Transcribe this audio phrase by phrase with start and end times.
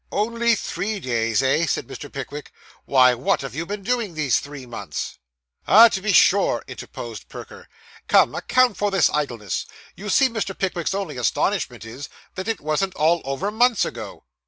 [0.11, 2.11] 'Only three days, eh?' said Mr.
[2.11, 2.51] Pickwick.
[2.85, 5.19] 'Why, what have you been doing these three months?'
[5.67, 7.67] 'Ah, to be sure!' interposed Perker;
[8.07, 9.67] 'come, account for this idleness.
[9.95, 10.57] You see Mr.
[10.57, 14.23] Pickwick's only astonishment is, that it wasn't all over, months ago.